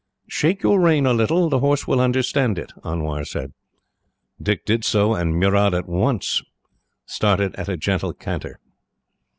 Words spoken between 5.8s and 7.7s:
once started at